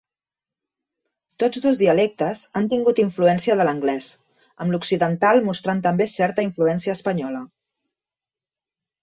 Tots 1.43 1.59
dos 1.65 1.75
dialectes 1.81 2.41
han 2.61 2.69
tingut 2.71 3.01
influència 3.03 3.57
de 3.59 3.67
l'anglès, 3.67 4.09
amb 4.65 4.75
l'occidental 4.77 5.43
mostrant 5.51 5.85
també 5.89 6.09
certa 6.15 6.49
influència 6.49 6.97
espanyola. 6.99 7.45